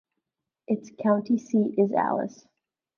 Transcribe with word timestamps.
Its 0.67 0.89
county 0.99 1.37
seat 1.37 1.75
is 1.77 1.91
Alice. 1.91 2.47